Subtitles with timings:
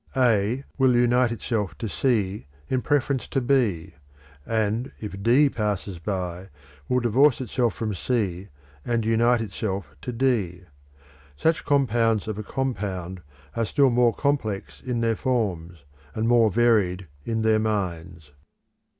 [0.17, 3.93] A will unite itself to C in preference to B;
[4.47, 6.49] and if D passes by,
[6.89, 8.47] will divorce itself from C,
[8.83, 10.63] and unite itself to D.
[11.37, 13.21] Such compounds of a compound
[13.55, 15.83] are still more complex in their forms,
[16.15, 18.31] and more varied in their minds.